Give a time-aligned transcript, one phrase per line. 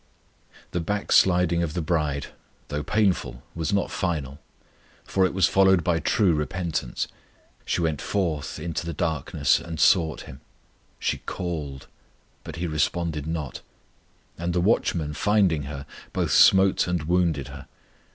[0.71, 2.33] The backsliding of the bride,
[2.69, 4.39] though painful, was not final;
[5.03, 7.07] for it was followed by true repentance.
[7.65, 10.41] She went forth into the darkness and sought Him;
[10.97, 11.85] she called,
[12.43, 13.61] but He responded not,
[14.39, 17.67] and the watchmen finding her, both smote and wounded her.